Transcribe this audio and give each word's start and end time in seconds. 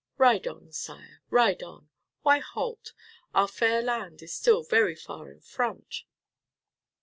Ride 0.17 0.47
on, 0.47 0.71
Sire, 0.71 1.21
ride 1.29 1.61
on. 1.61 1.87
Why 2.23 2.39
halt? 2.39 2.93
Our 3.35 3.47
fair 3.47 3.83
land 3.83 4.23
is 4.23 4.33
still 4.33 4.63
very 4.63 4.95
far 4.95 5.29
in 5.29 5.41
front." 5.41 6.05